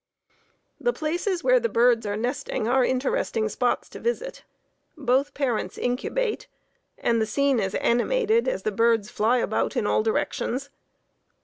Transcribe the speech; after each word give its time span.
The 0.79 0.93
places 0.93 1.43
where 1.43 1.59
the 1.59 1.69
birds 1.69 2.07
are 2.07 2.17
nesting 2.17 2.67
are 2.67 2.83
interesting 2.83 3.47
spots 3.49 3.87
to 3.89 3.99
visit. 3.99 4.41
Both 4.97 5.35
parents 5.35 5.77
incubate 5.77 6.47
and 6.97 7.21
the 7.21 7.27
scene 7.27 7.59
is 7.59 7.75
animated 7.75 8.47
as 8.47 8.63
the 8.63 8.71
birds 8.71 9.11
fly 9.11 9.37
about 9.37 9.77
in 9.77 9.85
all 9.85 10.01
directions. 10.01 10.71